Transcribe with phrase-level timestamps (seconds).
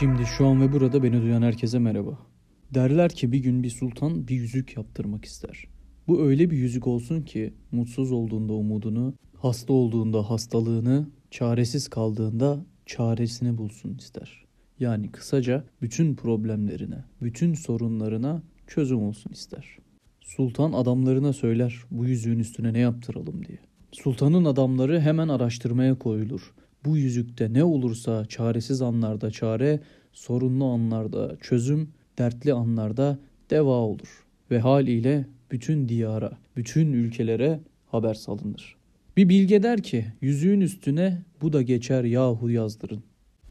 [0.00, 2.18] Şimdi şu an ve burada beni duyan herkese merhaba.
[2.74, 5.64] Derler ki bir gün bir sultan bir yüzük yaptırmak ister.
[6.06, 13.58] Bu öyle bir yüzük olsun ki mutsuz olduğunda umudunu, hasta olduğunda hastalığını, çaresiz kaldığında çaresini
[13.58, 14.44] bulsun ister.
[14.78, 19.78] Yani kısaca bütün problemlerine, bütün sorunlarına çözüm olsun ister.
[20.20, 23.58] Sultan adamlarına söyler bu yüzüğün üstüne ne yaptıralım diye.
[23.92, 26.52] Sultanın adamları hemen araştırmaya koyulur.
[26.84, 29.80] Bu yüzükte ne olursa çaresiz anlarda çare,
[30.12, 33.18] sorunlu anlarda çözüm, dertli anlarda
[33.50, 34.24] deva olur.
[34.50, 38.76] Ve haliyle bütün diyara, bütün ülkelere haber salınır.
[39.16, 43.02] Bir bilge der ki yüzüğün üstüne bu da geçer yahu yazdırın.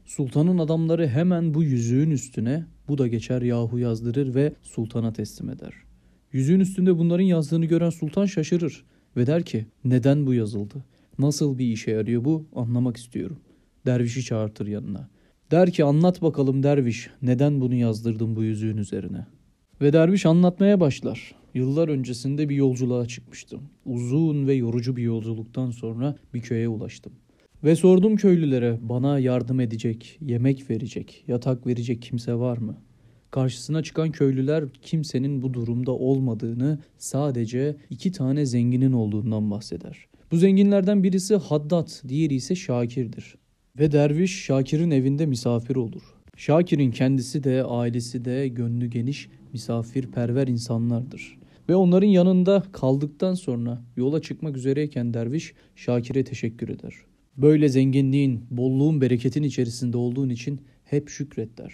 [0.05, 5.73] Sultanın adamları hemen bu yüzüğün üstüne bu da geçer yahu yazdırır ve sultana teslim eder.
[6.33, 8.85] Yüzüğün üstünde bunların yazdığını gören sultan şaşırır
[9.17, 10.83] ve der ki neden bu yazıldı?
[11.19, 13.37] Nasıl bir işe yarıyor bu anlamak istiyorum.
[13.85, 15.09] Dervişi çağırtır yanına.
[15.51, 19.25] Der ki anlat bakalım derviş neden bunu yazdırdın bu yüzüğün üzerine?
[19.81, 21.35] Ve derviş anlatmaya başlar.
[21.53, 23.61] Yıllar öncesinde bir yolculuğa çıkmıştım.
[23.85, 27.13] Uzun ve yorucu bir yolculuktan sonra bir köye ulaştım.
[27.63, 32.77] Ve sordum köylülere bana yardım edecek, yemek verecek, yatak verecek kimse var mı?
[33.31, 40.09] Karşısına çıkan köylüler kimsenin bu durumda olmadığını, sadece iki tane zenginin olduğundan bahseder.
[40.31, 43.35] Bu zenginlerden birisi Haddad, diğeri ise Şakir'dir.
[43.79, 46.01] Ve derviş Şakir'in evinde misafir olur.
[46.37, 51.39] Şakir'in kendisi de ailesi de gönlü geniş, misafirperver insanlardır.
[51.69, 56.93] Ve onların yanında kaldıktan sonra yola çıkmak üzereyken derviş Şakir'e teşekkür eder.
[57.37, 61.73] Böyle zenginliğin, bolluğun, bereketin içerisinde olduğun için hep şükret der.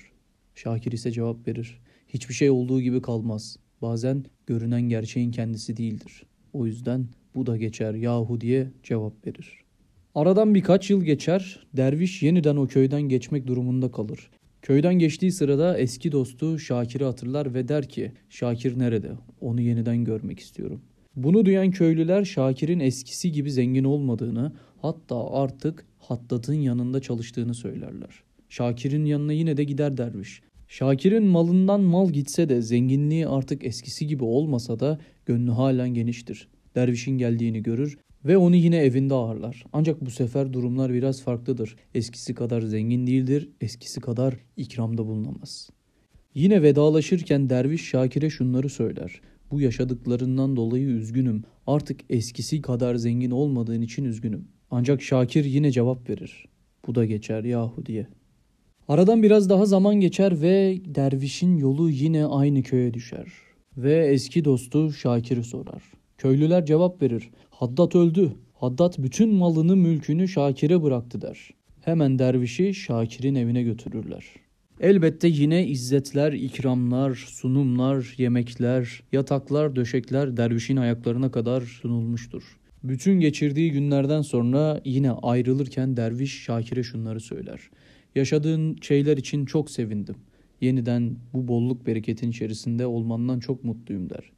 [0.56, 1.80] Şakir ise cevap verir.
[2.08, 3.58] Hiçbir şey olduğu gibi kalmaz.
[3.82, 6.24] Bazen görünen gerçeğin kendisi değildir.
[6.54, 9.66] O yüzden bu da geçer yahu diye cevap verir.
[10.16, 14.30] Aradan birkaç yıl geçer, derviş yeniden o köyden geçmek durumunda kalır.
[14.62, 19.12] Köyden geçtiği sırada eski dostu Şakir'i hatırlar ve der ki Şakir nerede?
[19.42, 20.82] Onu yeniden görmek istiyorum.
[21.16, 28.24] Bunu duyan köylüler Şakir'in eskisi gibi zengin olmadığını hatta artık Hattat'ın yanında çalıştığını söylerler.
[28.50, 30.42] Şakir'in yanına yine de gider derviş.
[30.68, 36.48] Şakir'in malından mal gitse de zenginliği artık eskisi gibi olmasa da gönlü halen geniştir.
[36.76, 39.64] Dervişin geldiğini görür ve onu yine evinde ağırlar.
[39.74, 41.76] Ancak bu sefer durumlar biraz farklıdır.
[41.96, 45.70] Eskisi kadar zengin değildir, eskisi kadar ikramda bulunamaz.
[46.36, 49.22] Yine vedalaşırken derviş Şakir'e şunları söyler.
[49.52, 51.44] Bu yaşadıklarından dolayı üzgünüm.
[51.68, 54.48] Artık eskisi kadar zengin olmadığın için üzgünüm.
[54.72, 56.46] Ancak Şakir yine cevap verir.
[56.88, 58.08] Bu da geçer yahu diye.
[58.88, 63.28] Aradan biraz daha zaman geçer ve dervişin yolu yine aynı köye düşer.
[63.78, 65.84] Ve eski dostu Şakir'i sorar.
[66.18, 67.30] Köylüler cevap verir.
[67.50, 68.32] Haddad öldü.
[68.54, 71.50] Haddad bütün malını mülkünü Şakir'e bıraktı der.
[71.82, 74.26] Hemen dervişi Şakir'in evine götürürler.
[74.80, 82.44] Elbette yine izzetler, ikramlar, sunumlar, yemekler, yataklar, döşekler dervişin ayaklarına kadar sunulmuştur.
[82.84, 87.60] Bütün geçirdiği günlerden sonra yine ayrılırken derviş Şakir'e şunları söyler.
[88.16, 90.16] Yaşadığın şeyler için çok sevindim.
[90.62, 94.32] Yeniden bu bolluk bereketin içerisinde olmandan çok mutluyum der.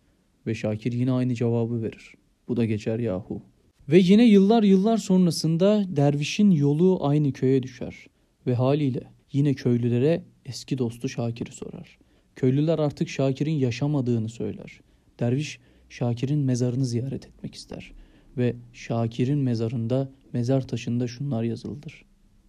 [0.47, 2.13] Ve Şakir yine aynı cevabı verir.
[2.47, 3.41] Bu da geçer yahu.
[3.89, 8.07] Ve yine yıllar yıllar sonrasında dervişin yolu aynı köye düşer.
[8.47, 11.97] Ve haliyle yine köylülere eski dostu Şakir'i sorar.
[12.35, 14.81] Köylüler artık Şakir'in yaşamadığını söyler.
[15.19, 15.59] Derviş
[15.89, 17.91] Şakir'in mezarını ziyaret etmek ister.
[18.37, 22.05] Ve Şakir'in mezarında, mezar taşında şunlar yazılıdır.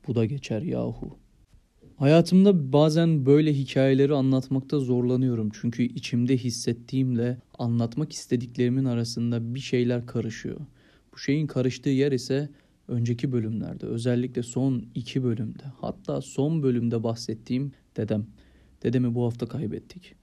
[0.06, 1.19] Bu da geçer yahu.
[1.98, 5.50] Hayatımda bazen böyle hikayeleri anlatmakta zorlanıyorum.
[5.60, 10.60] Çünkü içimde hissettiğimle anlatmak istediklerimin arasında bir şeyler karışıyor.
[11.12, 12.48] Bu şeyin karıştığı yer ise
[12.88, 18.26] önceki bölümlerde özellikle son iki bölümde hatta son bölümde bahsettiğim dedem.
[18.82, 20.14] Dedemi bu hafta kaybettik.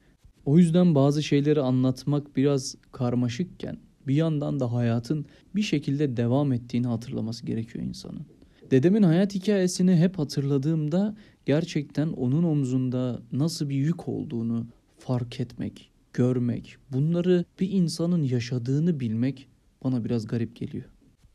[0.46, 3.78] O yüzden bazı şeyleri anlatmak biraz karmaşıkken
[4.08, 8.35] bir yandan da hayatın bir şekilde devam ettiğini hatırlaması gerekiyor insanın.
[8.72, 11.16] Dedemin hayat hikayesini hep hatırladığımda
[11.46, 14.68] gerçekten onun omzunda nasıl bir yük olduğunu
[14.98, 19.48] fark etmek, görmek, bunları bir insanın yaşadığını bilmek
[19.84, 20.86] bana biraz garip geliyor.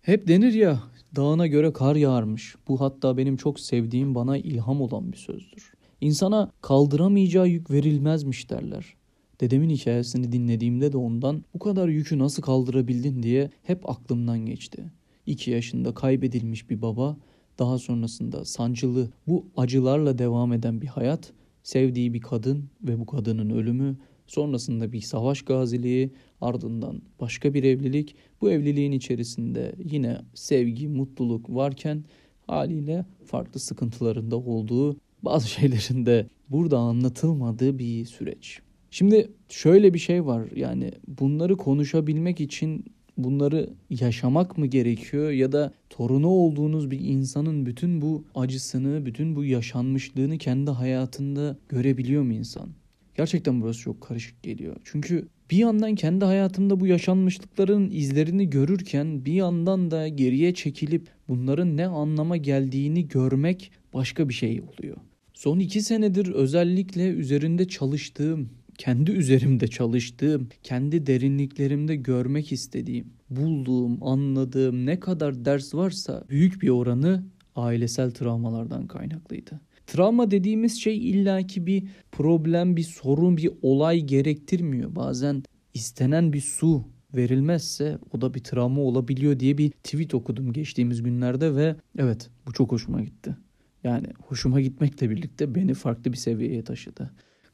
[0.03, 0.83] Hep denir ya
[1.17, 2.57] dağına göre kar yağarmış.
[2.69, 5.73] Bu hatta benim çok sevdiğim bana ilham olan bir sözdür.
[6.01, 8.95] İnsana kaldıramayacağı yük verilmezmiş derler.
[9.41, 14.85] Dedemin hikayesini dinlediğimde de ondan bu kadar yükü nasıl kaldırabildin diye hep aklımdan geçti.
[15.27, 17.17] 2 yaşında kaybedilmiş bir baba,
[17.59, 21.33] daha sonrasında sancılı bu acılarla devam eden bir hayat,
[21.63, 23.97] sevdiği bir kadın ve bu kadının ölümü,
[24.27, 32.05] sonrasında bir savaş gaziliği, ardından başka bir evlilik, bu evliliğin içerisinde yine sevgi, mutluluk varken
[32.47, 38.61] haliyle farklı sıkıntılarında olduğu bazı şeylerin de burada anlatılmadığı bir süreç.
[38.91, 42.85] Şimdi şöyle bir şey var yani bunları konuşabilmek için
[43.25, 49.45] bunları yaşamak mı gerekiyor ya da torunu olduğunuz bir insanın bütün bu acısını, bütün bu
[49.45, 52.69] yaşanmışlığını kendi hayatında görebiliyor mu insan?
[53.15, 54.77] Gerçekten burası çok karışık geliyor.
[54.85, 61.77] Çünkü bir yandan kendi hayatımda bu yaşanmışlıkların izlerini görürken bir yandan da geriye çekilip bunların
[61.77, 64.97] ne anlama geldiğini görmek başka bir şey oluyor.
[65.35, 68.51] Son iki senedir özellikle üzerinde çalıştığım,
[68.81, 76.69] kendi üzerimde çalıştığım, kendi derinliklerimde görmek istediğim, bulduğum, anladığım ne kadar ders varsa büyük bir
[76.69, 77.25] oranı
[77.57, 79.61] ailesel travmalardan kaynaklıydı.
[79.87, 84.97] Travma dediğimiz şey illaki bir problem, bir sorun, bir olay gerektirmiyor.
[84.97, 85.43] Bazen
[85.75, 86.85] istenen bir su
[87.15, 92.53] verilmezse o da bir travma olabiliyor diye bir tweet okudum geçtiğimiz günlerde ve evet bu
[92.53, 93.37] çok hoşuma gitti.
[93.85, 97.11] Yani hoşuma gitmekle birlikte beni farklı bir seviyeye taşıdı.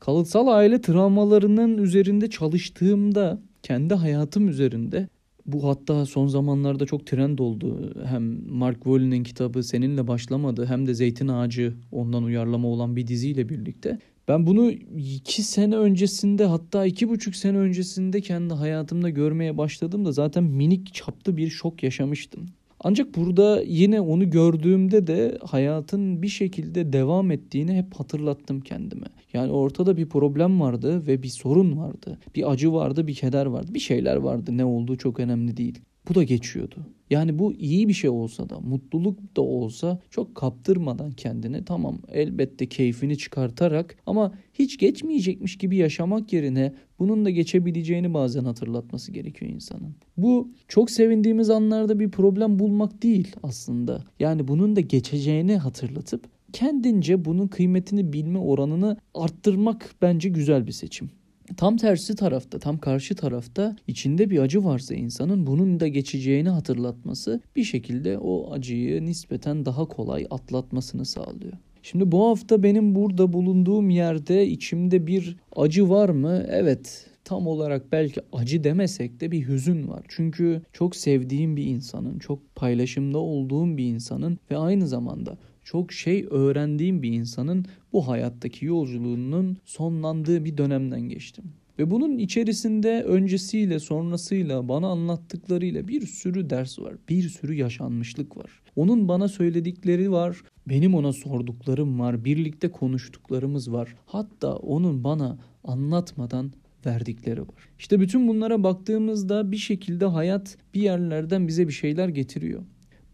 [0.07, 5.09] Kalıtsal aile travmalarının üzerinde çalıştığımda kendi hayatım üzerinde
[5.47, 7.95] bu hatta son zamanlarda çok trend oldu.
[8.05, 13.49] Hem Mark Wolle'nin kitabı Seninle Başlamadı hem de Zeytin Ağacı ondan uyarlama olan bir diziyle
[13.49, 13.99] birlikte.
[14.29, 20.45] Ben bunu iki sene öncesinde hatta iki buçuk sene öncesinde kendi hayatımda görmeye başladığımda zaten
[20.45, 22.47] minik çaplı bir şok yaşamıştım.
[22.81, 29.07] Ancak burada yine onu gördüğümde de hayatın bir şekilde devam ettiğini hep hatırlattım kendime.
[29.33, 32.19] Yani ortada bir problem vardı ve bir sorun vardı.
[32.35, 33.75] Bir acı vardı, bir keder vardı.
[33.75, 34.57] Bir şeyler vardı.
[34.57, 35.79] Ne olduğu çok önemli değil.
[36.09, 36.77] Bu da geçiyordu.
[37.11, 42.67] Yani bu iyi bir şey olsa da, mutluluk da olsa çok kaptırmadan kendini tamam elbette
[42.67, 49.95] keyfini çıkartarak ama hiç geçmeyecekmiş gibi yaşamak yerine bunun da geçebileceğini bazen hatırlatması gerekiyor insanın.
[50.17, 54.05] Bu çok sevindiğimiz anlarda bir problem bulmak değil aslında.
[54.21, 61.11] Yani bunun da geçeceğini hatırlatıp kendince bunun kıymetini bilme oranını arttırmak bence güzel bir seçim.
[61.57, 67.41] Tam tersi tarafta, tam karşı tarafta içinde bir acı varsa insanın bunun da geçeceğini hatırlatması
[67.57, 71.53] bir şekilde o acıyı nispeten daha kolay atlatmasını sağlıyor.
[71.83, 76.45] Şimdi bu hafta benim burada bulunduğum yerde içimde bir acı var mı?
[76.49, 80.05] Evet, tam olarak belki acı demesek de bir hüzün var.
[80.09, 86.27] Çünkü çok sevdiğim bir insanın, çok paylaşımda olduğum bir insanın ve aynı zamanda çok şey
[86.31, 91.45] öğrendiğim bir insanın bu hayattaki yolculuğunun sonlandığı bir dönemden geçtim.
[91.79, 96.95] Ve bunun içerisinde öncesiyle sonrasıyla bana anlattıklarıyla bir sürü ders var.
[97.09, 98.51] Bir sürü yaşanmışlık var.
[98.77, 100.43] Onun bana söyledikleri var.
[100.69, 102.25] Benim ona sorduklarım var.
[102.25, 103.95] Birlikte konuştuklarımız var.
[104.07, 106.53] Hatta onun bana anlatmadan
[106.87, 107.69] verdikleri var.
[107.79, 112.63] İşte bütün bunlara baktığımızda bir şekilde hayat bir yerlerden bize bir şeyler getiriyor.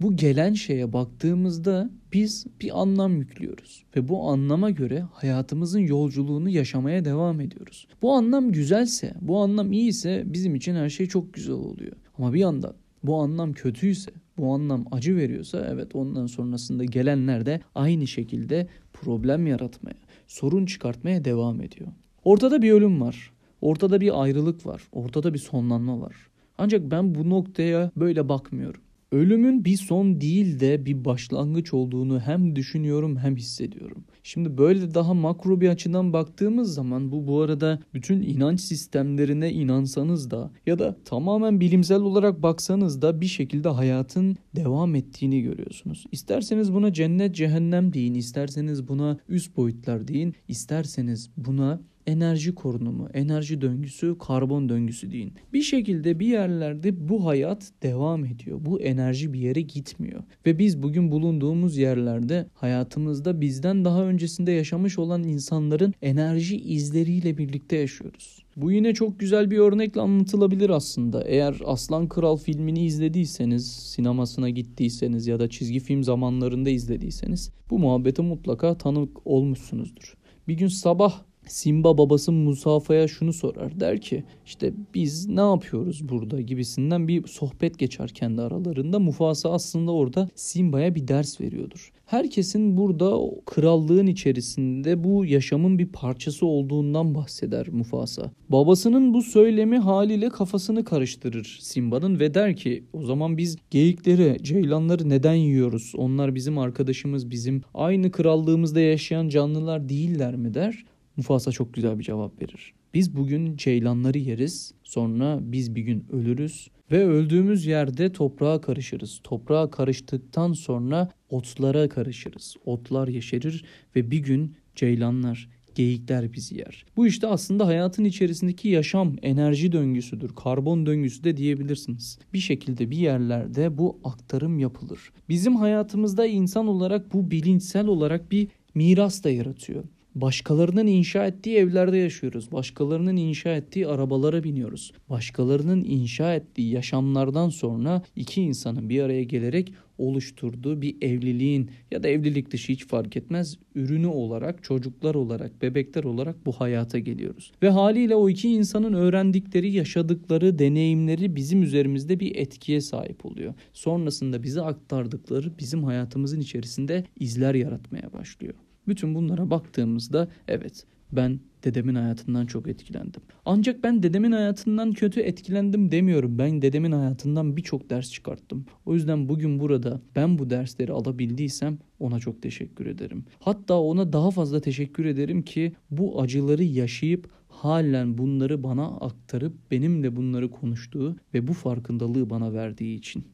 [0.03, 7.05] Bu gelen şeye baktığımızda biz bir anlam yüklüyoruz ve bu anlama göre hayatımızın yolculuğunu yaşamaya
[7.05, 7.87] devam ediyoruz.
[8.03, 11.93] Bu anlam güzelse, bu anlam iyiyse bizim için her şey çok güzel oluyor.
[12.19, 17.61] Ama bir yandan bu anlam kötüyse, bu anlam acı veriyorsa evet ondan sonrasında gelenler de
[17.75, 19.97] aynı şekilde problem yaratmaya,
[20.27, 21.89] sorun çıkartmaya devam ediyor.
[22.25, 23.33] Ortada bir ölüm var.
[23.61, 24.83] Ortada bir ayrılık var.
[24.93, 26.15] Ortada bir sonlanma var.
[26.59, 28.81] Ancak ben bu noktaya böyle bakmıyorum
[29.13, 34.05] ölümün bir son değil de bir başlangıç olduğunu hem düşünüyorum hem hissediyorum.
[34.23, 40.31] Şimdi böyle daha makro bir açıdan baktığımız zaman bu bu arada bütün inanç sistemlerine inansanız
[40.31, 46.05] da ya da tamamen bilimsel olarak baksanız da bir şekilde hayatın devam ettiğini görüyorsunuz.
[46.13, 53.61] İsterseniz buna cennet cehennem deyin, isterseniz buna üst boyutlar deyin, isterseniz buna enerji korunumu, enerji
[53.61, 55.33] döngüsü, karbon döngüsü deyin.
[55.53, 58.59] Bir şekilde bir yerlerde bu hayat devam ediyor.
[58.61, 60.23] Bu enerji bir yere gitmiyor.
[60.47, 67.77] Ve biz bugün bulunduğumuz yerlerde hayatımızda bizden daha öncesinde yaşamış olan insanların enerji izleriyle birlikte
[67.77, 68.43] yaşıyoruz.
[68.57, 71.25] Bu yine çok güzel bir örnekle anlatılabilir aslında.
[71.25, 78.23] Eğer Aslan Kral filmini izlediyseniz, sinemasına gittiyseniz ya da çizgi film zamanlarında izlediyseniz bu muhabbete
[78.23, 80.15] mutlaka tanık olmuşsunuzdur.
[80.49, 83.81] Bir gün sabah Simba babası Musafa'ya şunu sorar.
[83.81, 88.99] Der ki işte biz ne yapıyoruz burada gibisinden bir sohbet geçer kendi aralarında.
[88.99, 91.93] Mufasa aslında orada Simba'ya bir ders veriyordur.
[92.07, 98.31] Herkesin burada krallığın içerisinde bu yaşamın bir parçası olduğundan bahseder Mufasa.
[98.49, 105.09] Babasının bu söylemi haliyle kafasını karıştırır Simba'nın ve der ki o zaman biz geyikleri, ceylanları
[105.09, 105.93] neden yiyoruz?
[105.97, 110.85] Onlar bizim arkadaşımız, bizim aynı krallığımızda yaşayan canlılar değiller mi der.
[111.17, 112.75] Mufasa çok güzel bir cevap verir.
[112.95, 119.21] Biz bugün ceylanları yeriz, sonra biz bir gün ölürüz ve öldüğümüz yerde toprağa karışırız.
[119.25, 122.57] Toprağa karıştıktan sonra otlara karışırız.
[122.65, 123.65] Otlar yeşerir
[123.97, 126.85] ve bir gün ceylanlar, geyikler bizi yer.
[126.97, 130.31] Bu işte aslında hayatın içerisindeki yaşam, enerji döngüsüdür.
[130.37, 132.19] Karbon döngüsü de diyebilirsiniz.
[132.33, 135.01] Bir şekilde bir yerlerde bu aktarım yapılır.
[135.29, 139.85] Bizim hayatımızda insan olarak bu bilinçsel olarak bir miras da yaratıyor.
[140.15, 142.53] Başkalarının inşa ettiği evlerde yaşıyoruz.
[142.53, 144.93] Başkalarının inşa ettiği arabalara biniyoruz.
[145.11, 152.09] Başkalarının inşa ettiği yaşamlardan sonra iki insanın bir araya gelerek oluşturduğu bir evliliğin ya da
[152.09, 157.53] evlilik dışı hiç fark etmez ürünü olarak çocuklar olarak bebekler olarak bu hayata geliyoruz.
[157.63, 163.55] Ve haliyle o iki insanın öğrendikleri yaşadıkları deneyimleri bizim üzerimizde bir etkiye sahip oluyor.
[163.73, 168.55] Sonrasında bize aktardıkları bizim hayatımızın içerisinde izler yaratmaya başlıyor.
[168.89, 173.23] Bütün bunlara baktığımızda evet ben dedemin hayatından çok etkilendim.
[173.45, 176.39] Ancak ben dedemin hayatından kötü etkilendim demiyorum.
[176.39, 178.67] Ben dedemin hayatından birçok ders çıkarttım.
[178.87, 183.25] O yüzden bugün burada ben bu dersleri alabildiysem ona çok teşekkür ederim.
[183.41, 190.17] Hatta ona daha fazla teşekkür ederim ki bu acıları yaşayıp halen bunları bana aktarıp benimle
[190.17, 193.25] bunları konuştuğu ve bu farkındalığı bana verdiği için.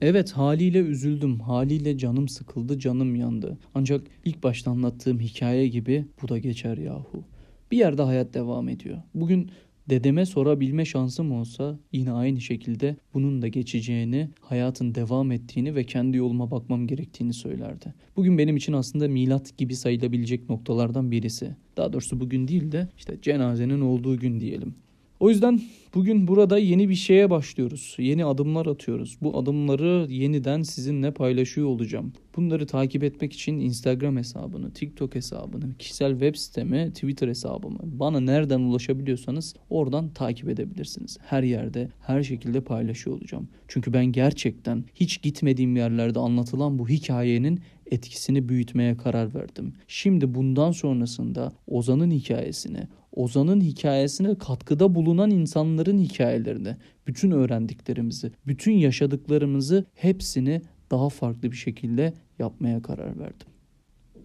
[0.00, 3.58] Evet haliyle üzüldüm, haliyle canım sıkıldı, canım yandı.
[3.74, 7.24] Ancak ilk başta anlattığım hikaye gibi bu da geçer yahu.
[7.70, 8.98] Bir yerde hayat devam ediyor.
[9.14, 9.50] Bugün
[9.90, 16.16] dedeme sorabilme şansım olsa yine aynı şekilde bunun da geçeceğini, hayatın devam ettiğini ve kendi
[16.16, 17.94] yoluma bakmam gerektiğini söylerdi.
[18.16, 21.56] Bugün benim için aslında milat gibi sayılabilecek noktalardan birisi.
[21.76, 24.74] Daha doğrusu bugün değil de işte cenazenin olduğu gün diyelim.
[25.20, 25.60] O yüzden
[25.94, 27.96] bugün burada yeni bir şeye başlıyoruz.
[27.98, 29.16] Yeni adımlar atıyoruz.
[29.22, 32.12] Bu adımları yeniden sizinle paylaşıyor olacağım.
[32.36, 38.60] Bunları takip etmek için Instagram hesabını, TikTok hesabını, kişisel web sitemi, Twitter hesabımı bana nereden
[38.60, 41.18] ulaşabiliyorsanız oradan takip edebilirsiniz.
[41.20, 43.48] Her yerde, her şekilde paylaşıyor olacağım.
[43.68, 47.60] Çünkü ben gerçekten hiç gitmediğim yerlerde anlatılan bu hikayenin
[47.90, 49.72] etkisini büyütmeye karar verdim.
[49.88, 56.76] Şimdi bundan sonrasında Ozan'ın hikayesini, Ozan'ın hikayesine katkıda bulunan insanların hikayelerini,
[57.06, 63.46] bütün öğrendiklerimizi, bütün yaşadıklarımızı hepsini daha farklı bir şekilde yapmaya karar verdim.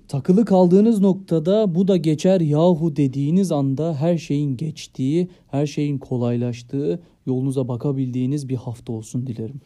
[0.07, 7.03] Takılı kaldığınız noktada bu da geçer yahu dediğiniz anda her şeyin geçtiği, her şeyin kolaylaştığı,
[7.25, 9.61] yolunuza bakabildiğiniz bir hafta olsun dilerim.